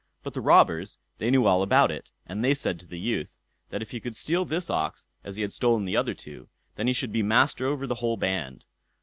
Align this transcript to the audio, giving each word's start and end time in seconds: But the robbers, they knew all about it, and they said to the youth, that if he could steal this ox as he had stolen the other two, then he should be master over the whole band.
But 0.23 0.33
the 0.33 0.41
robbers, 0.41 0.97
they 1.19 1.29
knew 1.29 1.45
all 1.45 1.61
about 1.61 1.91
it, 1.91 2.09
and 2.25 2.43
they 2.43 2.55
said 2.55 2.79
to 2.79 2.87
the 2.87 2.97
youth, 2.99 3.37
that 3.69 3.83
if 3.83 3.91
he 3.91 3.99
could 3.99 4.15
steal 4.15 4.45
this 4.45 4.67
ox 4.67 5.05
as 5.23 5.35
he 5.35 5.43
had 5.43 5.53
stolen 5.53 5.85
the 5.85 5.95
other 5.95 6.15
two, 6.15 6.49
then 6.75 6.87
he 6.87 6.93
should 6.93 7.11
be 7.13 7.21
master 7.21 7.67
over 7.67 7.85
the 7.85 7.93
whole 8.01 8.17
band. 8.17 8.65